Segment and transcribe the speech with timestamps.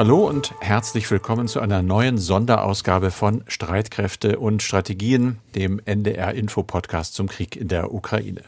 [0.00, 6.62] Hallo und herzlich willkommen zu einer neuen Sonderausgabe von Streitkräfte und Strategien, dem NDR Info
[6.62, 8.44] Podcast zum Krieg in der Ukraine.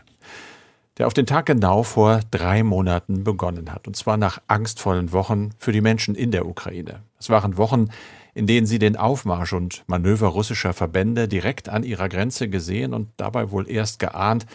[0.97, 5.51] Der auf den Tag genau vor drei Monaten begonnen hat, und zwar nach angstvollen Wochen
[5.59, 7.03] für die Menschen in der Ukraine.
[7.21, 7.91] Es waren Wochen,
[8.33, 13.11] in denen sie den Aufmarsch und Manöver russischer Verbände direkt an ihrer Grenze gesehen und
[13.19, 14.47] dabei wohl erst geahnt,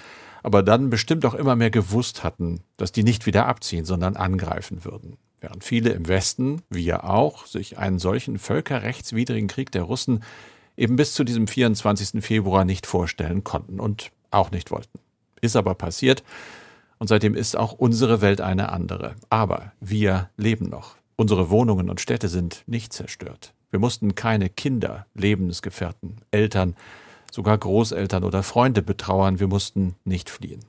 [0.41, 4.83] aber dann bestimmt auch immer mehr gewusst hatten, dass die nicht wieder abziehen, sondern angreifen
[4.83, 5.17] würden.
[5.39, 10.23] Während viele im Westen, wir auch, sich einen solchen völkerrechtswidrigen Krieg der Russen
[10.75, 12.23] eben bis zu diesem 24.
[12.23, 14.99] Februar nicht vorstellen konnten und auch nicht wollten.
[15.41, 16.23] Ist aber passiert
[16.99, 19.15] und seitdem ist auch unsere Welt eine andere.
[19.29, 20.95] Aber wir leben noch.
[21.15, 23.53] Unsere Wohnungen und Städte sind nicht zerstört.
[23.69, 26.75] Wir mussten keine Kinder, Lebensgefährten, Eltern,
[27.31, 29.39] sogar Großeltern oder Freunde betrauern.
[29.39, 30.63] Wir mussten nicht fliehen.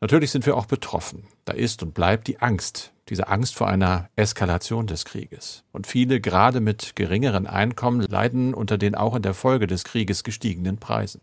[0.00, 1.24] Natürlich sind wir auch betroffen.
[1.44, 5.62] Da ist und bleibt die Angst, diese Angst vor einer Eskalation des Krieges.
[5.72, 10.24] Und viele, gerade mit geringeren Einkommen, leiden unter den auch in der Folge des Krieges
[10.24, 11.20] gestiegenen Preisen.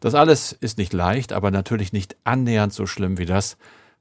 [0.00, 3.56] Das alles ist nicht leicht, aber natürlich nicht annähernd so schlimm wie das,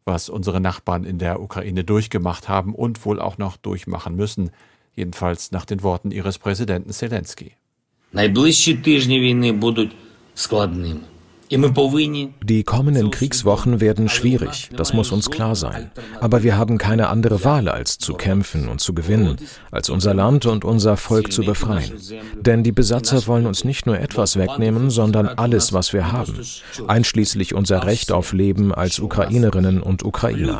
[0.05, 4.51] was unsere Nachbarn in der Ukraine durchgemacht haben und wohl auch noch durchmachen müssen,
[4.93, 7.51] jedenfalls nach den Worten ihres Präsidenten Zelensky.
[8.13, 9.95] Найближчі тижні війни будуть
[10.35, 10.99] складними.
[12.42, 15.90] Die kommenden Kriegswochen werden schwierig, das muss uns klar sein.
[16.18, 19.36] Aber wir haben keine andere Wahl, als zu kämpfen und zu gewinnen,
[19.70, 21.92] als unser Land und unser Volk zu befreien.
[22.40, 26.40] Denn die Besatzer wollen uns nicht nur etwas wegnehmen, sondern alles, was wir haben,
[26.86, 30.58] einschließlich unser Recht auf Leben als Ukrainerinnen und Ukrainer.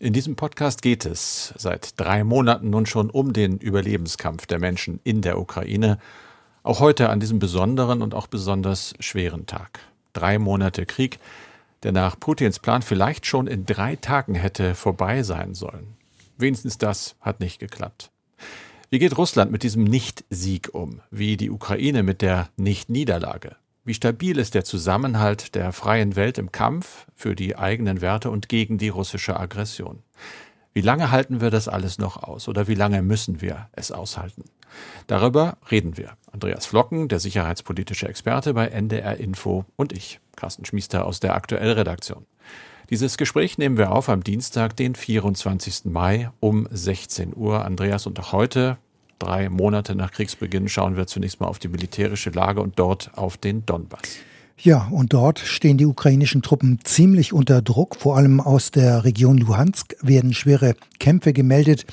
[0.00, 5.00] In diesem Podcast geht es seit drei Monaten nun schon um den Überlebenskampf der Menschen
[5.02, 5.98] in der Ukraine
[6.64, 9.80] auch heute an diesem besonderen und auch besonders schweren Tag.
[10.14, 11.20] Drei Monate Krieg,
[11.82, 15.96] der nach Putins Plan vielleicht schon in drei Tagen hätte vorbei sein sollen.
[16.38, 18.10] Wenigstens das hat nicht geklappt.
[18.90, 21.00] Wie geht Russland mit diesem Nicht-Sieg um?
[21.10, 23.56] Wie die Ukraine mit der Nicht-Niederlage?
[23.84, 28.48] Wie stabil ist der Zusammenhalt der freien Welt im Kampf für die eigenen Werte und
[28.48, 30.02] gegen die russische Aggression?
[30.74, 34.42] Wie lange halten wir das alles noch aus oder wie lange müssen wir es aushalten?
[35.06, 36.14] Darüber reden wir.
[36.32, 42.26] Andreas Flocken, der sicherheitspolitische Experte bei NDR Info und ich, Carsten Schmiester aus der Aktuellredaktion.
[42.90, 45.84] Dieses Gespräch nehmen wir auf am Dienstag, den 24.
[45.84, 47.64] Mai um 16 Uhr.
[47.64, 48.76] Andreas, und auch heute,
[49.20, 53.36] drei Monate nach Kriegsbeginn, schauen wir zunächst mal auf die militärische Lage und dort auf
[53.36, 54.16] den Donbass.
[54.56, 57.96] Ja, und dort stehen die ukrainischen Truppen ziemlich unter Druck.
[57.96, 61.84] Vor allem aus der Region Luhansk werden schwere Kämpfe gemeldet.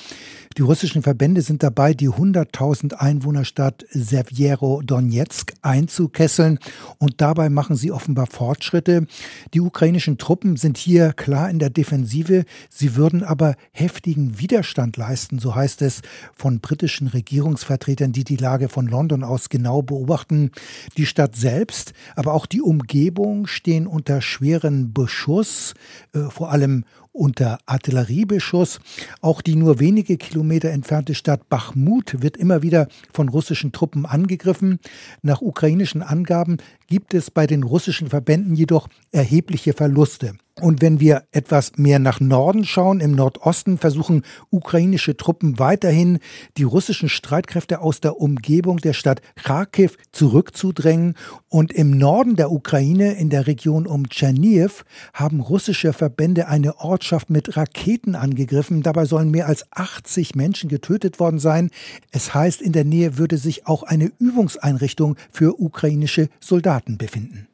[0.57, 6.59] Die russischen Verbände sind dabei, die 100.000 Einwohnerstadt Severo-Donetsk einzukesseln
[6.97, 9.07] und dabei machen sie offenbar Fortschritte.
[9.53, 15.40] Die ukrainischen Truppen sind hier klar in der Defensive, sie würden aber heftigen Widerstand leisten,
[15.40, 16.01] so heißt es
[16.35, 20.51] von britischen Regierungsvertretern, die die Lage von London aus genau beobachten.
[20.97, 25.75] Die Stadt selbst, aber auch die Umgebung stehen unter schweren Beschuss,
[26.13, 28.79] äh, vor allem unter Artilleriebeschuss.
[29.22, 34.79] Auch die nur wenige Kilometer entfernte Stadt Bachmut wird immer wieder von russischen Truppen angegriffen.
[35.22, 36.57] Nach ukrainischen Angaben
[36.91, 40.34] gibt es bei den russischen Verbänden jedoch erhebliche Verluste.
[40.59, 46.19] Und wenn wir etwas mehr nach Norden schauen, im Nordosten versuchen ukrainische Truppen weiterhin,
[46.57, 51.16] die russischen Streitkräfte aus der Umgebung der Stadt Kharkiv zurückzudrängen.
[51.47, 57.29] Und im Norden der Ukraine, in der Region um Tscherniv, haben russische Verbände eine Ortschaft
[57.29, 58.84] mit Raketen angegriffen.
[58.84, 61.72] Dabei sollen mehr als 80 Menschen getötet worden sein.
[62.12, 67.47] Es heißt, in der Nähe würde sich auch eine Übungseinrichtung für ukrainische Soldaten befinden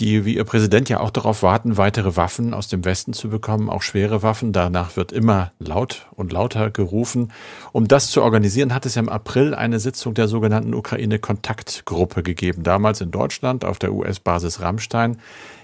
[0.00, 3.68] die wie ihr Präsident ja auch darauf warten, weitere Waffen aus dem Westen zu bekommen,
[3.68, 4.52] auch schwere Waffen.
[4.52, 7.32] Danach wird immer laut und lauter gerufen.
[7.72, 12.62] Um das zu organisieren, hat es ja im April eine Sitzung der sogenannten Ukraine-Kontaktgruppe gegeben,
[12.62, 15.18] damals in Deutschland auf der US-Basis Rammstein.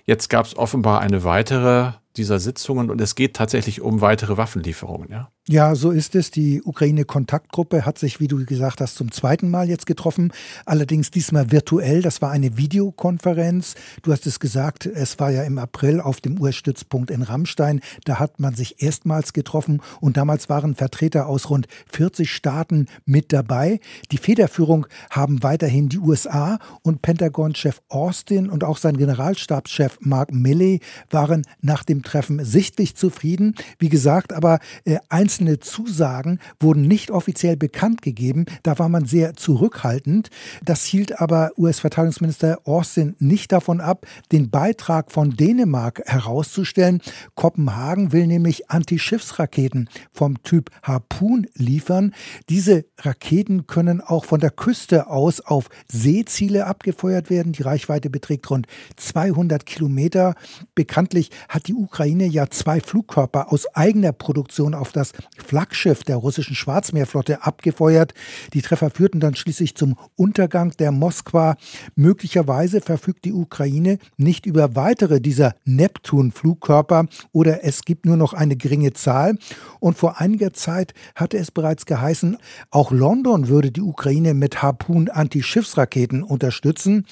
[0.05, 5.11] Jetzt gab es offenbar eine weitere dieser Sitzungen und es geht tatsächlich um weitere Waffenlieferungen,
[5.11, 5.31] ja?
[5.49, 6.33] Ja, so ist es.
[6.33, 10.33] Die Ukraine-Kontaktgruppe hat sich, wie du gesagt hast, zum zweiten Mal jetzt getroffen.
[10.65, 12.03] Allerdings diesmal virtuell.
[12.03, 13.77] Das war eine Videokonferenz.
[14.03, 17.81] Du hast es gesagt, es war ja im April auf dem US-Stützpunkt in Rammstein.
[18.05, 23.33] Da hat man sich erstmals getroffen und damals waren Vertreter aus rund 40 Staaten mit
[23.33, 23.79] dabei.
[24.11, 30.81] Die Federführung haben weiterhin die USA und Pentagon-Chef Austin und auch sein Generalstabschef Mark Milley
[31.09, 33.55] waren nach dem Treffen sichtlich zufrieden.
[33.79, 38.47] Wie gesagt, aber äh, eins Einzelne Zusagen wurden nicht offiziell bekannt gegeben.
[38.63, 40.31] Da war man sehr zurückhaltend.
[40.65, 47.03] Das hielt aber US-Verteidigungsminister Austin nicht davon ab, den Beitrag von Dänemark herauszustellen.
[47.35, 52.15] Kopenhagen will nämlich Antischiffsraketen vom Typ Harpoon liefern.
[52.49, 57.53] Diese Raketen können auch von der Küste aus auf Seeziele abgefeuert werden.
[57.53, 58.67] Die Reichweite beträgt rund
[58.97, 60.35] 200 Kilometer.
[60.75, 66.55] Bekanntlich hat die Ukraine ja zwei Flugkörper aus eigener Produktion auf das Flaggschiff der russischen
[66.55, 68.15] Schwarzmeerflotte abgefeuert.
[68.53, 71.57] Die Treffer führten dann schließlich zum Untergang der Moskwa.
[71.95, 78.57] Möglicherweise verfügt die Ukraine nicht über weitere dieser Neptun-Flugkörper oder es gibt nur noch eine
[78.57, 79.39] geringe Zahl.
[79.81, 82.39] Und vor einiger Zeit hatte es bereits geheißen,
[82.71, 87.07] auch London würde die Ukraine mit Harpoon-Antischiffsraketen unterstützen.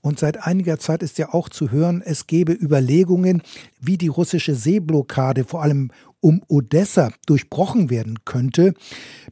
[0.00, 3.42] Und seit einiger Zeit ist ja auch zu hören, es gebe Überlegungen,
[3.80, 5.90] wie die russische Seeblockade vor allem
[6.20, 8.74] um Odessa durchbrochen werden könnte.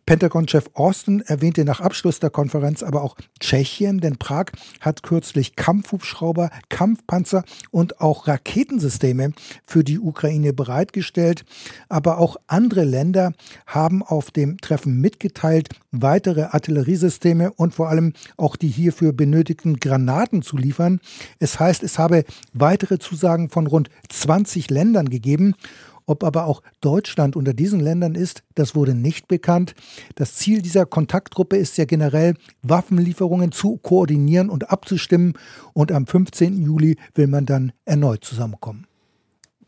[0.06, 4.46] Pentagon-Chef Austin erwähnte nach Abschluss der Konferenz aber auch Tschechien, denn Prag
[4.80, 9.32] hat kürzlich Kampfhubschrauber, Kampfpanzer und auch Raketensysteme
[9.66, 11.44] für die Ukraine bereitgestellt.
[11.88, 13.32] Aber auch andere Länder
[13.66, 20.42] haben auf dem Treffen mitgeteilt, weitere Artilleriesysteme und vor allem auch die hierfür benötigten Granaten
[20.42, 21.00] zu liefern.
[21.38, 25.54] Es heißt, es habe weitere Zusagen von rund 20 Ländern gegeben.
[26.08, 29.74] Ob aber auch Deutschland unter diesen Ländern ist, das wurde nicht bekannt.
[30.14, 35.34] Das Ziel dieser Kontaktgruppe ist ja generell, Waffenlieferungen zu koordinieren und abzustimmen.
[35.74, 36.62] Und am 15.
[36.62, 38.87] Juli will man dann erneut zusammenkommen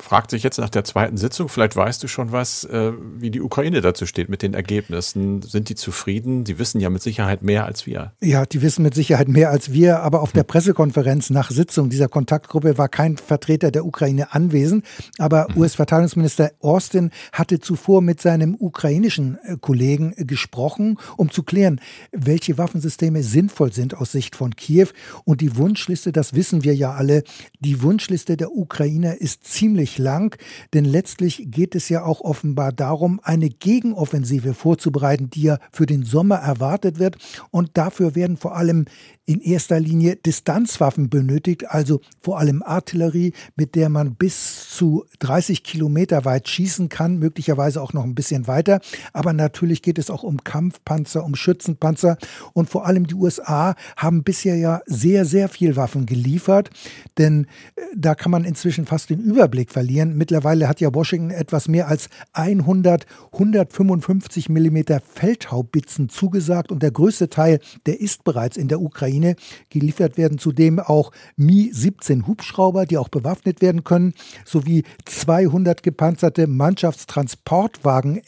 [0.02, 3.40] fragt sich jetzt nach der zweiten Sitzung, vielleicht weißt du schon was, äh, wie die
[3.40, 5.42] Ukraine dazu steht mit den Ergebnissen.
[5.42, 6.44] Sind die zufrieden?
[6.44, 8.12] Die wissen ja mit Sicherheit mehr als wir.
[8.20, 10.38] Ja, die wissen mit Sicherheit mehr als wir, aber auf hm.
[10.38, 14.84] der Pressekonferenz nach Sitzung dieser Kontaktgruppe war kein Vertreter der Ukraine anwesend.
[15.18, 15.58] Aber hm.
[15.58, 21.80] US-Verteidigungsminister Austin hatte zuvor mit seinem ukrainischen äh, Kollegen gesprochen, um zu klären,
[22.12, 24.88] welche Waffensysteme sinnvoll sind aus Sicht von Kiew.
[25.24, 27.22] Und die Wunschliste, das wissen wir ja alle,
[27.60, 30.36] die Wunschliste der Ukrainer ist ziemlich ziemlich lang,
[30.74, 36.04] denn letztlich geht es ja auch offenbar darum, eine Gegenoffensive vorzubereiten, die ja für den
[36.04, 37.16] Sommer erwartet wird.
[37.50, 38.86] Und dafür werden vor allem
[39.30, 45.62] in erster Linie Distanzwaffen benötigt, also vor allem Artillerie, mit der man bis zu 30
[45.62, 48.80] Kilometer weit schießen kann, möglicherweise auch noch ein bisschen weiter.
[49.12, 52.18] Aber natürlich geht es auch um Kampfpanzer, um Schützenpanzer
[52.54, 56.70] und vor allem die USA haben bisher ja sehr, sehr viel Waffen geliefert,
[57.16, 57.46] denn
[57.76, 59.79] äh, da kann man inzwischen fast den Überblick verlieren.
[60.16, 67.30] Mittlerweile hat ja Washington etwas mehr als 100 155 Millimeter Feldhaubitzen zugesagt und der größte
[67.30, 69.36] Teil, der ist bereits in der Ukraine.
[69.70, 78.20] Geliefert werden zudem auch Mi-17 Hubschrauber, die auch bewaffnet werden können, sowie 200 gepanzerte Mannschaftstransportwagen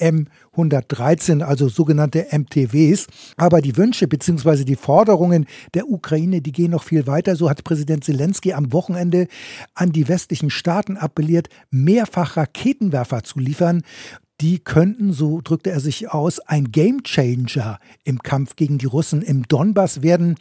[0.57, 3.07] M113, also sogenannte MTWs.
[3.37, 4.65] Aber die Wünsche bzw.
[4.65, 7.37] die Forderungen der Ukraine, die gehen noch viel weiter.
[7.37, 9.29] So hat Präsident Zelensky am Wochenende
[9.75, 13.83] an die westlichen Staaten appelliert, mehrfach Raketenwerfer zu liefern
[14.43, 19.47] die könnten, so drückte er sich aus, ein Gamechanger im Kampf gegen die Russen im
[19.47, 20.35] Donbass werden.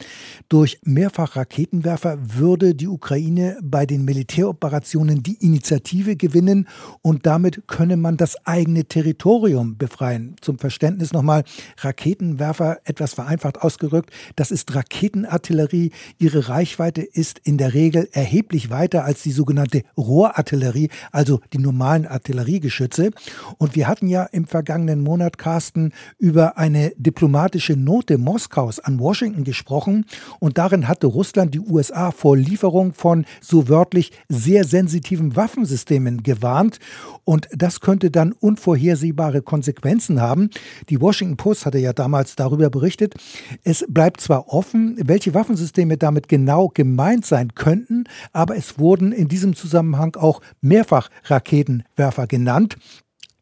[0.48, 6.66] Durch mehrfach Raketenwerfer würde die Ukraine bei den Militäroperationen die Initiative gewinnen
[7.00, 10.34] und damit könne man das eigene Territorium befreien.
[10.40, 11.44] Zum Verständnis nochmal,
[11.78, 15.92] Raketenwerfer, etwas vereinfacht ausgerückt, das ist Raketenartillerie.
[16.18, 22.06] Ihre Reichweite ist in der Regel erheblich weiter als die sogenannte Rohrartillerie, also die normalen
[22.06, 23.12] Artilleriegeschütze.
[23.58, 29.44] Und wir hatten ja im vergangenen Monat, Carsten, über eine diplomatische Note Moskaus an Washington
[29.44, 30.06] gesprochen
[30.38, 36.78] und darin hatte Russland die USA vor Lieferung von so wörtlich sehr sensitiven Waffensystemen gewarnt
[37.24, 40.48] und das könnte dann unvorhersehbare Konsequenzen haben.
[40.88, 43.14] Die Washington Post hatte ja damals darüber berichtet.
[43.62, 49.28] Es bleibt zwar offen, welche Waffensysteme damit genau gemeint sein könnten, aber es wurden in
[49.28, 52.78] diesem Zusammenhang auch mehrfach Raketenwerfer genannt.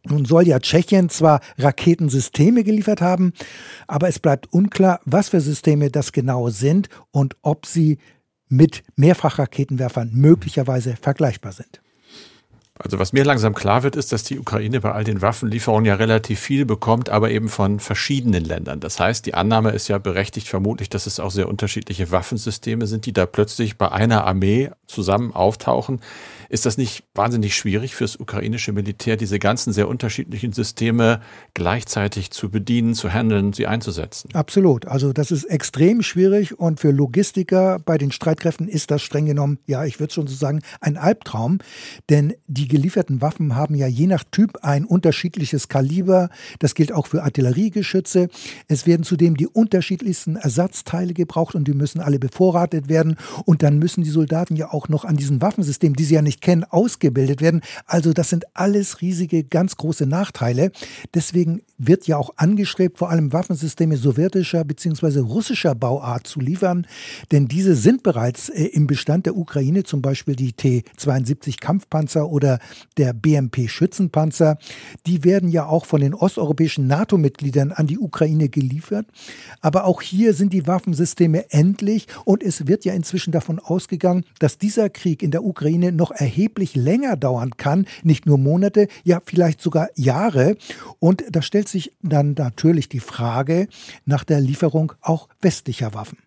[0.04, 3.32] Nun soll ja Tschechien zwar Raketensysteme geliefert haben,
[3.86, 7.98] aber es bleibt unklar, was für Systeme das genau sind und ob sie
[8.48, 11.80] mit Mehrfachraketenwerfern möglicherweise vergleichbar sind.
[12.82, 15.96] Also was mir langsam klar wird, ist, dass die Ukraine bei all den Waffenlieferungen ja
[15.96, 18.80] relativ viel bekommt, aber eben von verschiedenen Ländern.
[18.80, 23.04] Das heißt, die Annahme ist ja berechtigt vermutlich, dass es auch sehr unterschiedliche Waffensysteme sind,
[23.04, 26.00] die da plötzlich bei einer Armee zusammen auftauchen.
[26.48, 31.20] Ist das nicht wahnsinnig schwierig fürs ukrainische Militär, diese ganzen sehr unterschiedlichen Systeme
[31.54, 34.30] gleichzeitig zu bedienen, zu handeln, sie einzusetzen?
[34.32, 34.86] Absolut.
[34.86, 39.58] Also das ist extrem schwierig und für Logistiker bei den Streitkräften ist das streng genommen,
[39.66, 41.58] ja, ich würde schon so sagen, ein Albtraum.
[42.08, 46.30] Denn die gelieferten Waffen haben ja je nach Typ ein unterschiedliches Kaliber.
[46.58, 48.30] Das gilt auch für Artilleriegeschütze.
[48.68, 53.16] Es werden zudem die unterschiedlichsten Ersatzteile gebraucht und die müssen alle bevorratet werden.
[53.44, 56.40] Und dann müssen die Soldaten ja auch noch an diesen Waffensystemen, die sie ja nicht
[56.40, 57.60] kennen, ausgebildet werden.
[57.84, 60.72] Also das sind alles riesige, ganz große Nachteile.
[61.12, 65.20] Deswegen wird ja auch angestrebt, vor allem Waffensysteme sowjetischer bzw.
[65.20, 66.86] russischer Bauart zu liefern.
[67.32, 72.59] Denn diese sind bereits äh, im Bestand der Ukraine, zum Beispiel die T-72 Kampfpanzer oder
[72.96, 74.58] der BMP Schützenpanzer.
[75.06, 79.06] Die werden ja auch von den osteuropäischen NATO-Mitgliedern an die Ukraine geliefert.
[79.60, 84.58] Aber auch hier sind die Waffensysteme endlich und es wird ja inzwischen davon ausgegangen, dass
[84.58, 89.60] dieser Krieg in der Ukraine noch erheblich länger dauern kann, nicht nur Monate, ja vielleicht
[89.60, 90.56] sogar Jahre.
[90.98, 93.68] Und da stellt sich dann natürlich die Frage
[94.04, 96.18] nach der Lieferung auch westlicher Waffen.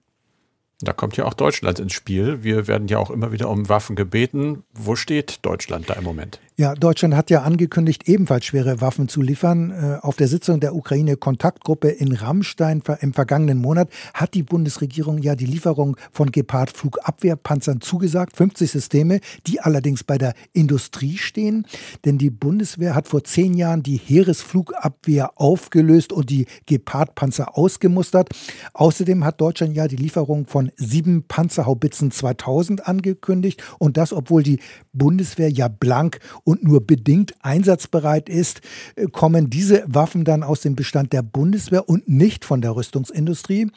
[0.84, 2.44] Da kommt ja auch Deutschland ins Spiel.
[2.44, 4.64] Wir werden ja auch immer wieder um Waffen gebeten.
[4.74, 6.40] Wo steht Deutschland da im Moment?
[6.56, 9.72] Ja, Deutschland hat ja angekündigt, ebenfalls schwere Waffen zu liefern.
[9.72, 15.36] Äh, auf der Sitzung der Ukraine-Kontaktgruppe in Rammstein im vergangenen Monat hat die Bundesregierung ja
[15.36, 21.66] die Lieferung von Gepard-Flugabwehrpanzern zugesagt, 50 Systeme, die allerdings bei der Industrie stehen.
[22.06, 28.30] Denn die Bundeswehr hat vor zehn Jahren die Heeresflugabwehr aufgelöst und die Gepard-Panzer ausgemustert.
[28.76, 34.60] Außerdem hat Deutschland ja die Lieferung von sieben Panzerhaubitzen 2000 angekündigt und das, obwohl die
[34.92, 38.62] Bundeswehr ja blank und nur bedingt einsatzbereit ist,
[38.96, 43.68] äh, kommen diese Waffen dann aus dem Bestand der Bundeswehr und nicht von der Rüstungsindustrie.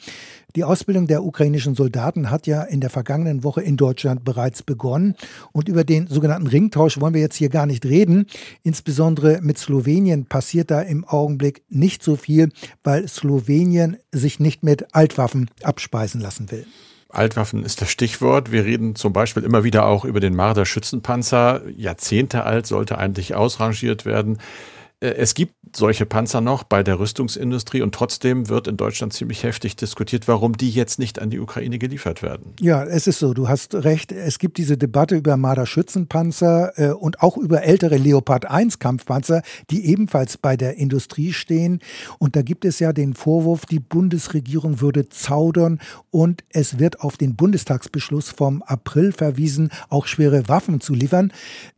[0.55, 5.15] Die Ausbildung der ukrainischen Soldaten hat ja in der vergangenen Woche in Deutschland bereits begonnen.
[5.51, 8.25] Und über den sogenannten Ringtausch wollen wir jetzt hier gar nicht reden.
[8.63, 12.49] Insbesondere mit Slowenien passiert da im Augenblick nicht so viel,
[12.83, 16.65] weil Slowenien sich nicht mit Altwaffen abspeisen lassen will.
[17.09, 18.51] Altwaffen ist das Stichwort.
[18.51, 21.61] Wir reden zum Beispiel immer wieder auch über den Marder Schützenpanzer.
[21.75, 24.39] Jahrzehnte alt sollte eigentlich ausrangiert werden.
[24.99, 29.43] Äh, es gibt solche Panzer noch bei der Rüstungsindustrie und trotzdem wird in Deutschland ziemlich
[29.43, 32.53] heftig diskutiert, warum die jetzt nicht an die Ukraine geliefert werden.
[32.59, 34.11] Ja, es ist so, du hast recht.
[34.11, 39.85] Es gibt diese Debatte über Marder-Schützenpanzer äh, und auch über ältere Leopard 1 Kampfpanzer, die
[39.85, 41.79] ebenfalls bei der Industrie stehen.
[42.17, 47.17] Und da gibt es ja den Vorwurf, die Bundesregierung würde zaudern und es wird auf
[47.17, 51.31] den Bundestagsbeschluss vom April verwiesen, auch schwere Waffen zu liefern.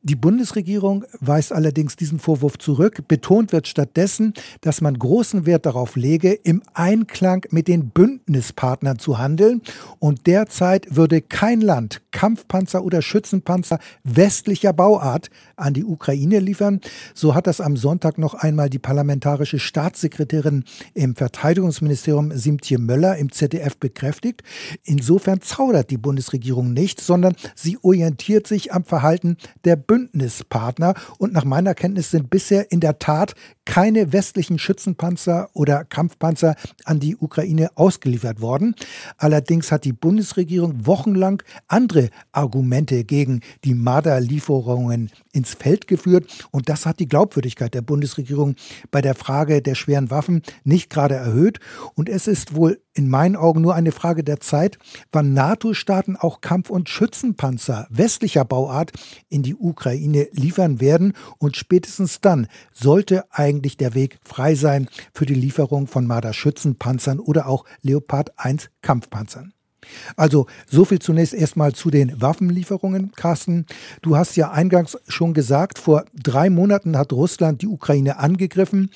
[0.03, 5.97] Die Bundesregierung weist allerdings diesen Vorwurf zurück Betont wird stattdessen, dass man großen Wert darauf
[5.97, 9.61] lege, im Einklang mit den Bündnispartnern zu handeln.
[9.99, 16.79] Und derzeit würde kein Land Kampfpanzer oder Schützenpanzer westlicher Bauart an die Ukraine liefern.
[17.13, 20.63] So hat das am Sonntag noch einmal die parlamentarische Staatssekretärin
[20.93, 24.43] im Verteidigungsministerium Simtje Möller im ZDF bekräftigt.
[24.83, 30.93] Insofern zaudert die Bundesregierung nicht, sondern sie orientiert sich am Verhalten der Bündnispartner.
[31.17, 36.99] Und nach meiner Kenntnis sind bisher in der Tat keine westlichen Schützenpanzer oder Kampfpanzer an
[36.99, 38.73] die Ukraine ausgeliefert worden.
[39.17, 46.47] Allerdings hat die Bundesregierung wochenlang andere Argumente gegen die Marder-Lieferungen ins Feld geführt.
[46.51, 48.55] Und das hat die Glaubwürdigkeit der Bundesregierung
[48.89, 51.59] bei der Frage der schweren Waffen nicht gerade erhöht.
[51.93, 54.77] Und es ist wohl in meinen Augen nur eine Frage der Zeit,
[55.11, 58.91] wann NATO-Staaten auch Kampf- und Schützenpanzer westlicher Bauart
[59.29, 61.13] in die Ukraine liefern werden.
[61.37, 62.47] Und spätestens dann
[62.89, 68.71] sollte eigentlich der Weg frei sein für die Lieferung von Marder-Schützenpanzern oder auch Leopard 1
[68.81, 69.53] Kampfpanzern.
[70.15, 73.67] Also so viel zunächst erstmal zu den Waffenlieferungen, Carsten.
[74.01, 78.89] Du hast ja eingangs schon gesagt, vor drei Monaten hat Russland die Ukraine angegriffen.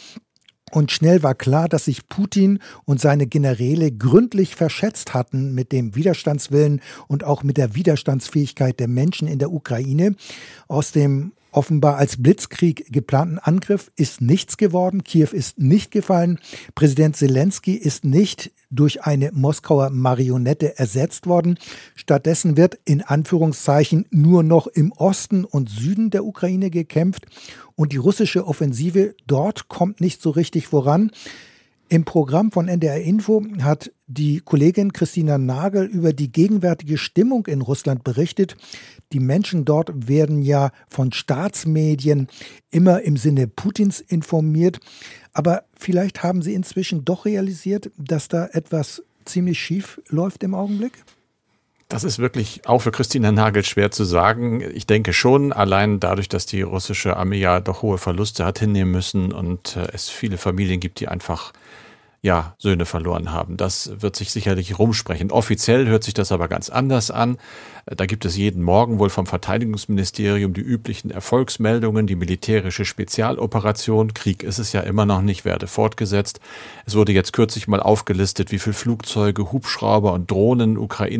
[0.71, 5.93] Und schnell war klar, dass sich Putin und seine Generäle gründlich verschätzt hatten mit dem
[5.93, 10.15] Widerstandswillen und auch mit der Widerstandsfähigkeit der Menschen in der Ukraine.
[10.67, 15.03] Aus dem offenbar als Blitzkrieg geplanten Angriff ist nichts geworden.
[15.03, 16.39] Kiew ist nicht gefallen.
[16.75, 21.57] Präsident Zelensky ist nicht durch eine Moskauer Marionette ersetzt worden.
[21.95, 27.25] Stattdessen wird in Anführungszeichen nur noch im Osten und Süden der Ukraine gekämpft
[27.75, 31.11] und die russische Offensive dort kommt nicht so richtig voran.
[31.89, 37.61] Im Programm von NDR Info hat die Kollegin Christina Nagel über die gegenwärtige Stimmung in
[37.61, 38.55] Russland berichtet.
[39.11, 42.27] Die Menschen dort werden ja von Staatsmedien
[42.71, 44.79] immer im Sinne Putins informiert.
[45.33, 50.93] Aber vielleicht haben Sie inzwischen doch realisiert, dass da etwas ziemlich schief läuft im Augenblick?
[51.93, 54.63] Das ist wirklich auch für Christina Nagel schwer zu sagen.
[54.73, 58.89] Ich denke schon, allein dadurch, dass die russische Armee ja doch hohe Verluste hat hinnehmen
[58.89, 61.53] müssen und äh, es viele Familien gibt, die einfach
[62.23, 63.57] ja, Söhne verloren haben.
[63.57, 65.29] Das wird sich sicherlich rumsprechen.
[65.29, 67.37] Offiziell hört sich das aber ganz anders an.
[67.85, 74.13] Da gibt es jeden Morgen wohl vom Verteidigungsministerium die üblichen Erfolgsmeldungen, die militärische Spezialoperation.
[74.13, 76.39] Krieg ist es ja immer noch nicht, werde fortgesetzt.
[76.85, 80.79] Es wurde jetzt kürzlich mal aufgelistet, wie viele Flugzeuge, Hubschrauber und Drohnen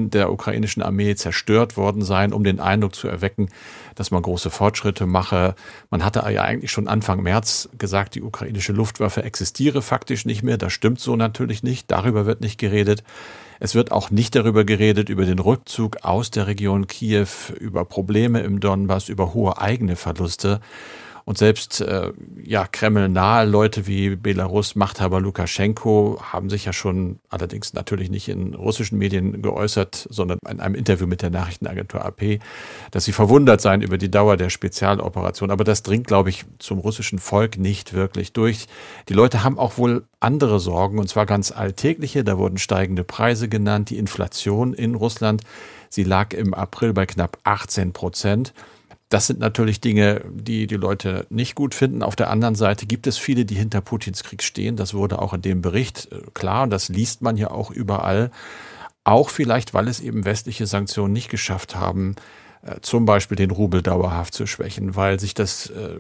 [0.10, 3.50] der ukrainischen Armee zerstört worden seien, um den Eindruck zu erwecken,
[3.96, 5.56] dass man große Fortschritte mache.
[5.90, 10.58] Man hatte ja eigentlich schon Anfang März gesagt, die ukrainische Luftwaffe existiere faktisch nicht mehr.
[10.58, 11.92] Das stimmt so natürlich nicht.
[11.92, 13.04] Darüber wird nicht geredet.
[13.60, 17.28] Es wird auch nicht darüber geredet, über den Rückzug aus der Region Kiew,
[17.60, 20.60] über Probleme im Donbass, über hohe eigene Verluste.
[21.26, 22.12] Und selbst äh,
[22.44, 28.98] ja, Kreml-nahe Leute wie Belarus-Machthaber Lukaschenko haben sich ja schon allerdings natürlich nicht in russischen
[28.98, 32.40] Medien geäußert, sondern in einem Interview mit der Nachrichtenagentur AP,
[32.92, 35.50] dass sie verwundert seien über die Dauer der Spezialoperation.
[35.50, 38.68] Aber das dringt, glaube ich, zum russischen Volk nicht wirklich durch.
[39.08, 42.24] Die Leute haben auch wohl andere Sorgen, und zwar ganz alltägliche.
[42.24, 45.42] Da wurden steigende Preise genannt, die Inflation in Russland.
[45.90, 48.54] Sie lag im April bei knapp 18 Prozent.
[49.14, 52.02] Das sind natürlich Dinge, die die Leute nicht gut finden.
[52.02, 54.76] Auf der anderen Seite gibt es viele, die hinter Putins Krieg stehen.
[54.76, 58.32] Das wurde auch in dem Bericht äh, klar das liest man ja auch überall.
[59.04, 62.16] Auch vielleicht, weil es eben westliche Sanktionen nicht geschafft haben,
[62.82, 66.00] zum Beispiel den Rubel dauerhaft zu schwächen, weil sich das äh,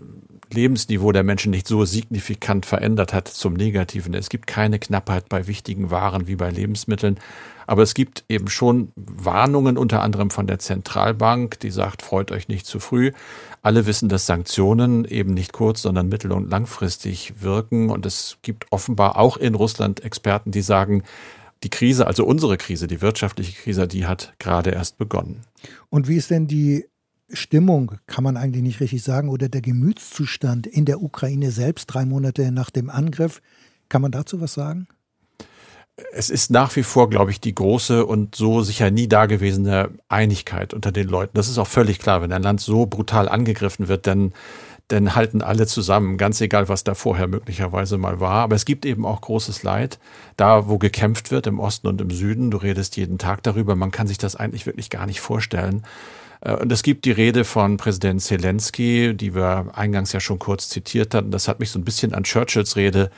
[0.52, 4.14] Lebensniveau der Menschen nicht so signifikant verändert hat zum Negativen.
[4.14, 7.20] Es gibt keine Knappheit bei wichtigen Waren wie bei Lebensmitteln.
[7.66, 12.48] Aber es gibt eben schon Warnungen, unter anderem von der Zentralbank, die sagt, freut euch
[12.50, 13.12] nicht zu früh.
[13.62, 17.90] Alle wissen, dass Sanktionen eben nicht kurz, sondern mittel- und langfristig wirken.
[17.90, 21.04] Und es gibt offenbar auch in Russland Experten, die sagen,
[21.64, 25.42] die Krise, also unsere Krise, die wirtschaftliche Krise, die hat gerade erst begonnen.
[25.90, 26.86] Und wie ist denn die
[27.30, 32.06] Stimmung, kann man eigentlich nicht richtig sagen, oder der Gemütszustand in der Ukraine selbst drei
[32.06, 33.42] Monate nach dem Angriff?
[33.90, 34.88] Kann man dazu was sagen?
[36.12, 40.74] es ist nach wie vor, glaube ich, die große und so sicher nie dagewesene Einigkeit
[40.74, 41.36] unter den Leuten.
[41.36, 42.22] Das ist auch völlig klar.
[42.22, 44.34] Wenn ein Land so brutal angegriffen wird, dann,
[44.90, 48.44] dann halten alle zusammen, ganz egal, was da vorher möglicherweise mal war.
[48.44, 50.00] Aber es gibt eben auch großes Leid.
[50.38, 53.92] Da, wo gekämpft wird, im Osten und im Süden, du redest jeden Tag darüber, man
[53.92, 55.84] kann sich das eigentlich wirklich gar nicht vorstellen.
[56.42, 60.70] Äh, und es gibt die Rede von Präsident Zelensky, die wir eingangs ja schon kurz
[60.70, 61.32] zitiert hatten.
[61.32, 63.10] Das hat mich so ein bisschen an Churchills Rede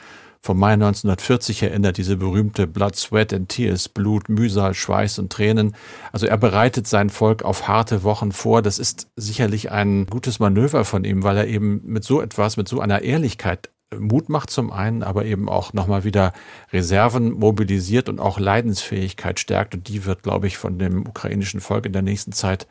[0.42, 5.74] vom Mai 1940 erinnert, diese berühmte Blood, Sweat and Tears, Blut, Mühsal, Schweiß und Tränen.
[6.12, 8.62] Also er bereitet sein Volk auf harte Wochen vor.
[8.62, 12.68] Das ist sicherlich ein gutes Manöver von ihm, weil er eben mit so etwas, mit
[12.68, 16.32] so einer Ehrlichkeit Mut macht zum einen, aber eben auch nochmal wieder
[16.72, 19.74] Reserven mobilisiert und auch Leidensfähigkeit stärkt.
[19.74, 22.66] Und die wird, glaube ich, von dem ukrainischen Volk in der nächsten Zeit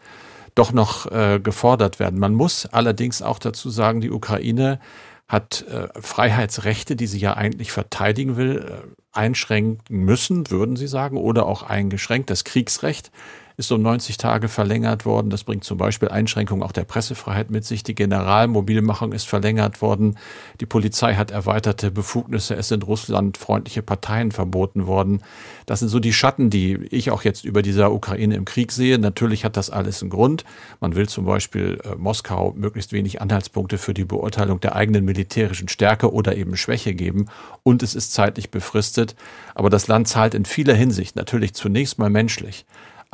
[0.56, 2.20] doch noch äh, gefordert werden.
[2.20, 4.80] Man muss allerdings auch dazu sagen, die Ukraine
[5.28, 11.18] hat äh, Freiheitsrechte, die sie ja eigentlich verteidigen will, äh, einschränken müssen, würden Sie sagen,
[11.18, 12.30] oder auch eingeschränkt.
[12.30, 13.12] Das Kriegsrecht
[13.58, 15.30] ist um 90 Tage verlängert worden.
[15.30, 17.84] Das bringt zum Beispiel Einschränkungen auch der Pressefreiheit mit sich.
[17.84, 20.18] Die Generalmobilmachung ist verlängert worden.
[20.60, 22.56] Die Polizei hat erweiterte Befugnisse.
[22.56, 25.22] Es sind russlandfreundliche Parteien verboten worden.
[25.66, 29.00] Das sind so die Schatten, die ich auch jetzt über dieser Ukraine im Krieg sehe.
[29.00, 30.44] Natürlich hat das alles einen Grund.
[30.82, 35.70] Man will zum Beispiel äh, Moskau möglichst wenig Anhaltspunkte für die Beurteilung der eigenen militärischen
[35.70, 37.28] Stärke oder eben Schwäche geben.
[37.64, 39.05] Und es ist zeitlich befristet.
[39.54, 42.66] Aber das Land zahlt in vieler Hinsicht natürlich zunächst mal menschlich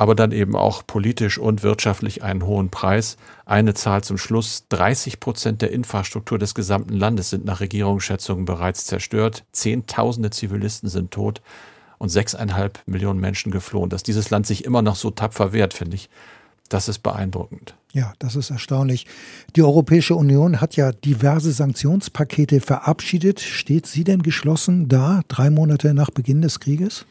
[0.02, 3.16] aber dann eben auch politisch und wirtschaftlich einen hohen Preis.
[3.46, 4.64] Eine Zahl zum Schluss.
[4.70, 9.44] 30 Prozent der Infrastruktur des gesamten Landes sind nach Regierungsschätzungen bereits zerstört.
[9.52, 11.40] Zehntausende Zivilisten sind tot
[11.98, 13.90] und sechseinhalb Millionen Menschen geflohen.
[13.90, 16.10] Dass dieses Land sich immer noch so tapfer wehrt, finde ich,
[16.68, 17.76] das ist beeindruckend.
[17.92, 19.06] Ja, das ist erstaunlich.
[19.54, 23.40] Die Europäische Union hat ja diverse Sanktionspakete verabschiedet.
[23.40, 27.04] Steht sie denn geschlossen da, drei Monate nach Beginn des Krieges?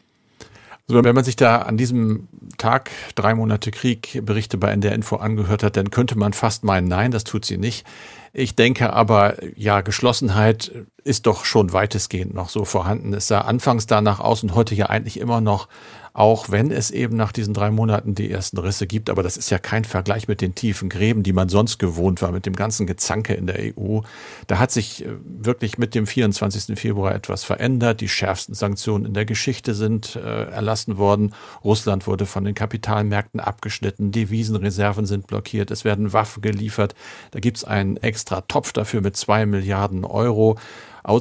[0.88, 2.26] Also wenn man sich da an diesem
[2.58, 6.88] Tag, drei Monate Krieg, Berichte bei NDR Info angehört hat, dann könnte man fast meinen,
[6.88, 7.86] nein, das tut sie nicht.
[8.32, 10.72] Ich denke aber, ja, Geschlossenheit
[11.04, 13.14] ist doch schon weitestgehend noch so vorhanden.
[13.14, 15.68] Es sah anfangs danach aus und heute ja eigentlich immer noch
[16.14, 19.08] auch wenn es eben nach diesen drei Monaten die ersten Risse gibt.
[19.08, 22.32] Aber das ist ja kein Vergleich mit den tiefen Gräben, die man sonst gewohnt war,
[22.32, 24.00] mit dem ganzen Gezanke in der EU.
[24.46, 26.78] Da hat sich äh, wirklich mit dem 24.
[26.78, 28.02] Februar etwas verändert.
[28.02, 31.34] Die schärfsten Sanktionen in der Geschichte sind äh, erlassen worden.
[31.64, 34.12] Russland wurde von den Kapitalmärkten abgeschnitten.
[34.12, 35.70] Devisenreserven sind blockiert.
[35.70, 36.94] Es werden Waffen geliefert.
[37.30, 40.58] Da gibt es einen extra Topf dafür mit zwei Milliarden Euro.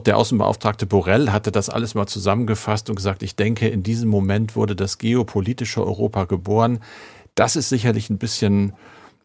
[0.06, 4.56] Der Außenbeauftragte Borrell hatte das alles mal zusammengefasst und gesagt, ich denke, in diesem Moment
[4.56, 6.80] wurde das geopolitische Europa geboren.
[7.36, 8.74] Das ist sicherlich ein bisschen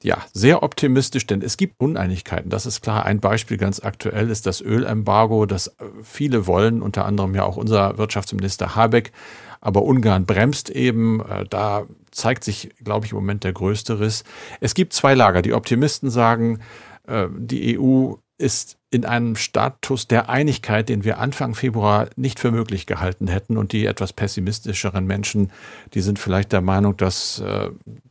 [0.02, 2.50] ja, sehr optimistisch, denn es gibt Uneinigkeiten.
[2.50, 3.04] Das ist klar.
[3.06, 7.98] Ein Beispiel ganz aktuell ist das Ölembargo, das viele wollen, unter anderem ja auch unser
[7.98, 9.12] Wirtschaftsminister Habeck.
[9.60, 11.20] Aber Ungarn bremst eben.
[11.20, 14.22] Äh, da zeigt sich, glaube ich, im Moment der größte Riss.
[14.60, 15.42] Es gibt zwei Lager.
[15.42, 16.60] Die Optimisten sagen,
[17.08, 22.51] äh, die EU ist in einem Status der Einigkeit, den wir Anfang Februar nicht für
[22.51, 23.57] möglich gehalten hätten.
[23.57, 25.51] Und die etwas pessimistischeren Menschen,
[25.94, 27.70] die sind vielleicht der Meinung, dass äh,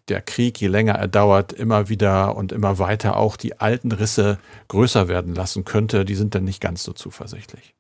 [0.10, 4.38] der Krieg, je länger er dauert, immer wieder und immer weiter auch die alten Risse
[4.68, 6.06] größer werden lassen könnte.
[6.06, 7.74] Die sind dann nicht ganz so zuversichtlich.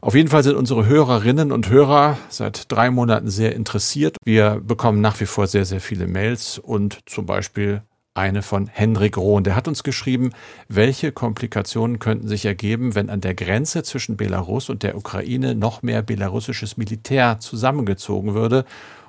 [0.00, 4.16] Auf jeden Fall sind unsere Hörerinnen und Hörer seit drei Monaten sehr interessiert.
[4.24, 7.82] Wir bekommen nach wie vor sehr, sehr viele Mails und zum Beispiel
[8.16, 9.44] eine von Henrik Rohn.
[9.44, 10.30] Der hat uns geschrieben,
[10.68, 15.82] welche Komplikationen könnten sich ergeben, wenn an der Grenze zwischen Belarus und der Ukraine noch
[15.82, 18.64] mehr belarussisches Militär zusammengezogen würde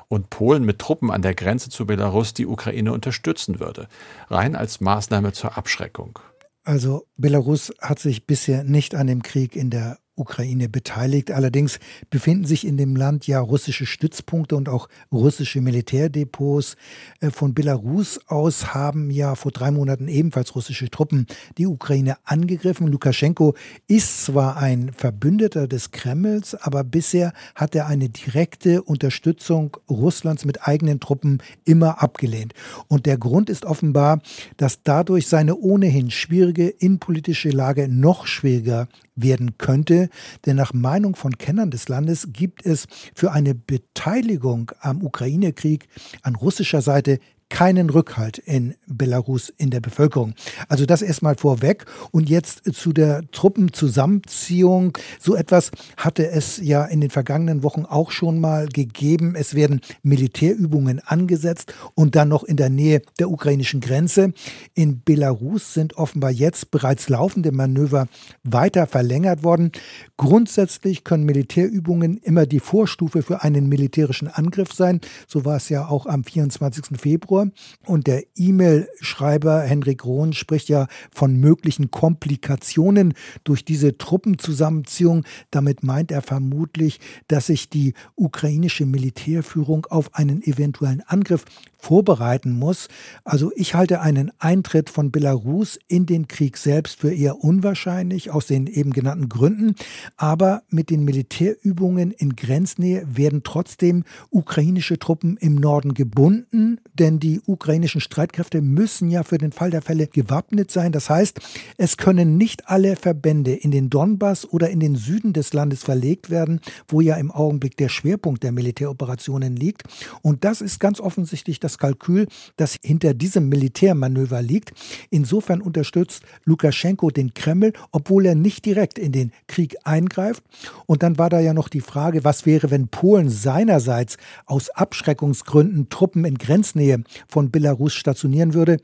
[0.07, 3.87] und Polen mit Truppen an der Grenze zu Belarus die Ukraine unterstützen würde,
[4.29, 6.19] rein als Maßnahme zur Abschreckung.
[6.63, 11.31] Also Belarus hat sich bisher nicht an dem Krieg in der Ukraine beteiligt.
[11.31, 16.75] Allerdings befinden sich in dem Land ja russische Stützpunkte und auch russische Militärdepots.
[17.19, 21.27] Äh, von Belarus aus haben ja vor drei Monaten ebenfalls russische Truppen
[21.57, 22.87] die Ukraine angegriffen.
[22.87, 23.55] Lukaschenko
[23.87, 30.67] ist zwar ein Verbündeter des Kremls, aber bisher hat er eine direkte Unterstützung Russlands mit
[30.67, 32.53] eigenen Truppen immer abgelehnt.
[32.87, 34.21] Und der Grund ist offenbar,
[34.57, 40.06] dass dadurch seine ohnehin schwierige innenpolitische Lage noch schwieriger werden könnte.
[40.45, 45.87] Denn nach Meinung von Kennern des Landes gibt es für eine Beteiligung am Ukraine-Krieg
[46.21, 50.33] an russischer Seite keinen Rückhalt in Belarus in der Bevölkerung.
[50.67, 51.85] Also das erstmal vorweg.
[52.11, 54.97] Und jetzt zu der Truppenzusammenziehung.
[55.19, 59.35] So etwas hatte es ja in den vergangenen Wochen auch schon mal gegeben.
[59.35, 64.33] Es werden Militärübungen angesetzt und dann noch in der Nähe der ukrainischen Grenze.
[64.73, 68.07] In Belarus sind offenbar jetzt bereits laufende Manöver
[68.43, 69.71] weiter verlängert worden.
[70.17, 74.99] Grundsätzlich können Militärübungen immer die Vorstufe für einen militärischen Angriff sein.
[75.27, 76.99] So war es ja auch am 24.
[76.99, 77.47] Februar vor.
[77.85, 85.23] Und der E-Mail-Schreiber Henrik Rohn spricht ja von möglichen Komplikationen durch diese Truppenzusammenziehung.
[85.51, 91.45] Damit meint er vermutlich, dass sich die ukrainische Militärführung auf einen eventuellen Angriff
[91.77, 92.87] vorbereiten muss.
[93.23, 98.47] Also ich halte einen Eintritt von Belarus in den Krieg selbst für eher unwahrscheinlich, aus
[98.47, 99.75] den eben genannten Gründen.
[100.17, 107.41] Aber mit den Militärübungen in Grenznähe werden trotzdem ukrainische Truppen im Norden gebunden, denn die
[107.45, 110.91] ukrainischen Streitkräfte müssen ja für den Fall der Fälle gewappnet sein.
[110.91, 111.39] Das heißt,
[111.77, 116.29] es können nicht alle Verbände in den Donbass oder in den Süden des Landes verlegt
[116.29, 119.83] werden, wo ja im Augenblick der Schwerpunkt der Militäroperationen liegt.
[120.21, 124.71] Und das ist ganz offensichtlich das Kalkül, das hinter diesem Militärmanöver liegt.
[125.09, 130.43] Insofern unterstützt Lukaschenko den Kreml, obwohl er nicht direkt in den Krieg eingreift.
[130.85, 135.89] Und dann war da ja noch die Frage, was wäre, wenn Polen seinerseits aus Abschreckungsgründen
[135.89, 138.77] Truppen in Grenznähe von Belarus stationieren würde.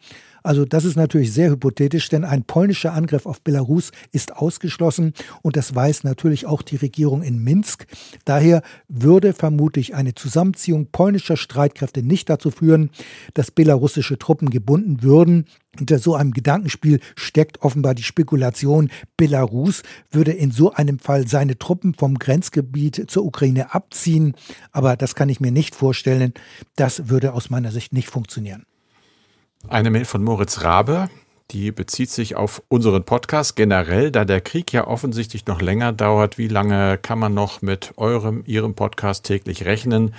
[0.43, 5.55] Also das ist natürlich sehr hypothetisch, denn ein polnischer Angriff auf Belarus ist ausgeschlossen und
[5.55, 7.87] das weiß natürlich auch die Regierung in Minsk.
[8.25, 12.89] Daher würde vermutlich eine Zusammenziehung polnischer Streitkräfte nicht dazu führen,
[13.33, 15.45] dass belarussische Truppen gebunden würden.
[15.77, 21.57] Hinter so einem Gedankenspiel steckt offenbar die Spekulation, Belarus würde in so einem Fall seine
[21.57, 24.35] Truppen vom Grenzgebiet zur Ukraine abziehen.
[24.71, 26.33] Aber das kann ich mir nicht vorstellen.
[26.75, 28.65] Das würde aus meiner Sicht nicht funktionieren.
[29.67, 31.09] Eine Mail von Moritz Rabe,
[31.51, 36.37] die bezieht sich auf unseren Podcast generell, da der Krieg ja offensichtlich noch länger dauert.
[36.37, 40.13] Wie lange kann man noch mit eurem, ihrem Podcast täglich rechnen?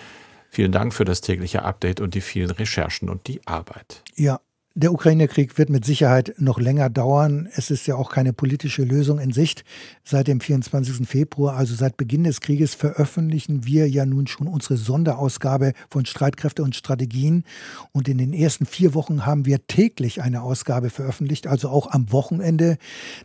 [0.48, 4.02] Vielen Dank für das tägliche Update und die vielen Recherchen und die Arbeit.
[4.14, 4.40] Ja,
[4.76, 7.48] der Ukraine-Krieg wird mit Sicherheit noch länger dauern.
[7.54, 9.64] Es ist ja auch keine politische Lösung in Sicht.
[10.02, 11.06] Seit dem 24.
[11.08, 16.64] Februar, also seit Beginn des Krieges, veröffentlichen wir ja nun schon unsere Sonderausgabe von Streitkräfte
[16.64, 17.44] und Strategien.
[17.92, 22.10] Und in den ersten vier Wochen haben wir täglich eine Ausgabe veröffentlicht, also auch am
[22.10, 22.78] Wochenende.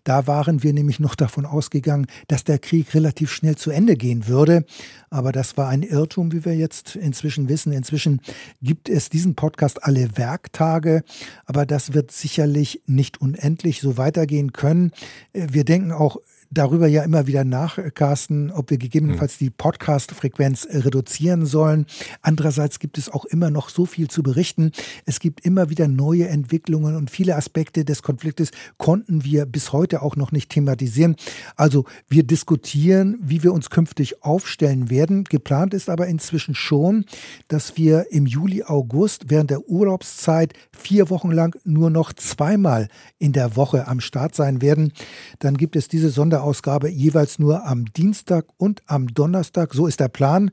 [0.04, 4.28] Da waren wir nämlich noch davon ausgegangen, dass der Krieg relativ schnell zu Ende gehen
[4.28, 4.66] würde.
[5.10, 7.74] Aber das war ein Irrtum, wie wir jetzt inzwischen wissen.
[7.74, 8.22] Inzwischen
[8.62, 11.04] gibt es diesen Podcast alle Werktage
[11.50, 14.92] aber das wird sicherlich nicht unendlich so weitergehen können.
[15.34, 16.18] Äh, wir denken auch
[16.52, 21.86] darüber ja immer wieder nach, Carsten, ob wir gegebenenfalls die Podcast-Frequenz reduzieren sollen.
[22.22, 24.72] Andererseits gibt es auch immer noch so viel zu berichten.
[25.06, 30.02] Es gibt immer wieder neue Entwicklungen und viele Aspekte des Konfliktes konnten wir bis heute
[30.02, 31.16] auch noch nicht thematisieren.
[31.56, 35.26] Also wir diskutieren, wie wir uns künftig aufstellen werden.
[35.26, 37.06] Geplant ist aber inzwischen schon,
[37.48, 42.88] dass wir im Juli, August während der Urlaubszeit vier Wochen lang nur noch zweimal
[43.20, 44.94] in der Woche am Start sein werden.
[45.40, 46.10] Dann gibt es diese
[46.40, 49.74] Sonderausgabe jeweils nur am Dienstag und am Donnerstag.
[49.74, 50.52] So ist der Plan.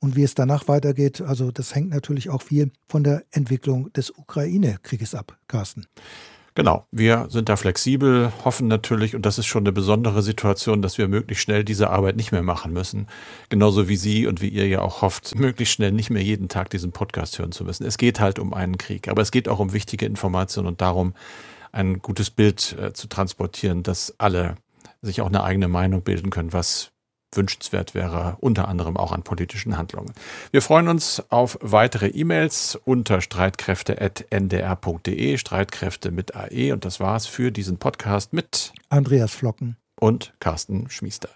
[0.00, 4.10] Und wie es danach weitergeht, also das hängt natürlich auch viel von der Entwicklung des
[4.10, 5.86] Ukraine-Krieges ab, Carsten.
[6.56, 10.98] Genau, wir sind da flexibel, hoffen natürlich, und das ist schon eine besondere Situation, dass
[10.98, 13.06] wir möglichst schnell diese Arbeit nicht mehr machen müssen.
[13.48, 16.70] Genauso wie Sie und wie ihr ja auch hofft, möglichst schnell nicht mehr jeden Tag
[16.70, 17.86] diesen Podcast hören zu müssen.
[17.86, 21.14] Es geht halt um einen Krieg, aber es geht auch um wichtige Informationen und darum,
[21.70, 24.56] ein gutes Bild äh, zu transportieren, dass alle
[25.02, 26.90] sich auch eine eigene Meinung bilden können, was
[27.34, 30.14] wünschenswert wäre, unter anderem auch an politischen Handlungen.
[30.50, 37.52] Wir freuen uns auf weitere E-Mails unter streitkräfte.ndr.de, Streitkräfte mit AE und das war's für
[37.52, 41.28] diesen Podcast mit Andreas Flocken und Carsten Schmiester.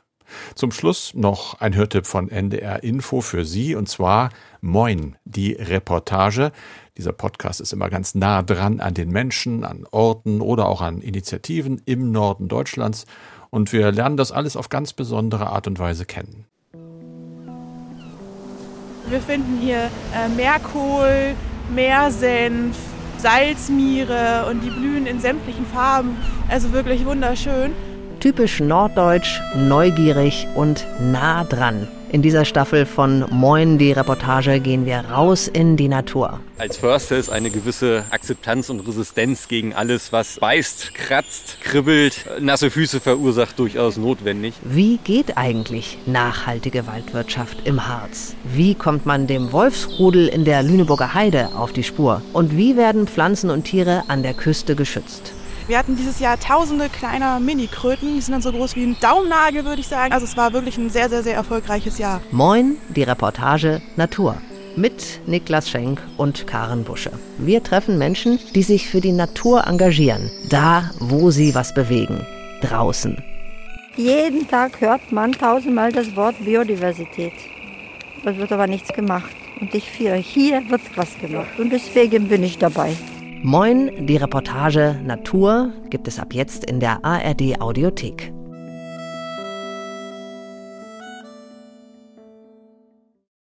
[0.54, 4.30] Zum Schluss noch ein Hörtipp von NDR Info für Sie und zwar
[4.62, 6.52] Moin, die Reportage.
[6.96, 11.02] Dieser Podcast ist immer ganz nah dran an den Menschen, an Orten oder auch an
[11.02, 13.04] Initiativen im Norden Deutschlands
[13.52, 16.46] und wir lernen das alles auf ganz besondere Art und Weise kennen.
[19.08, 21.34] Wir finden hier äh, Meerkohl,
[21.72, 22.76] Meersenf,
[23.18, 26.16] Salzmiere und die blühen in sämtlichen Farben.
[26.48, 27.72] Also wirklich wunderschön.
[28.20, 31.88] Typisch norddeutsch, neugierig und nah dran.
[32.12, 36.40] In dieser Staffel von Moin, die Reportage, gehen wir raus in die Natur.
[36.58, 42.70] Als Förster ist eine gewisse Akzeptanz und Resistenz gegen alles, was beißt, kratzt, kribbelt, nasse
[42.70, 44.52] Füße verursacht, durchaus notwendig.
[44.62, 48.34] Wie geht eigentlich nachhaltige Waldwirtschaft im Harz?
[48.44, 52.20] Wie kommt man dem Wolfsrudel in der Lüneburger Heide auf die Spur?
[52.34, 55.32] Und wie werden Pflanzen und Tiere an der Küste geschützt?
[55.68, 58.14] Wir hatten dieses Jahr tausende kleiner Mini-Kröten.
[58.14, 60.12] Die sind dann so groß wie ein Daumennagel, würde ich sagen.
[60.12, 62.20] Also es war wirklich ein sehr, sehr, sehr erfolgreiches Jahr.
[62.32, 64.36] Moin, die Reportage Natur.
[64.74, 67.12] Mit Niklas Schenk und Karen Busche.
[67.38, 70.30] Wir treffen Menschen, die sich für die Natur engagieren.
[70.48, 72.26] Da, wo sie was bewegen.
[72.62, 73.22] Draußen.
[73.96, 77.34] Jeden Tag hört man tausendmal das Wort Biodiversität.
[78.24, 79.36] Es wird aber nichts gemacht.
[79.60, 81.58] Und ich finde, hier wird was gemacht.
[81.58, 82.96] Und deswegen bin ich dabei.
[83.44, 88.32] Moin, die Reportage Natur gibt es ab jetzt in der ARD Audiothek.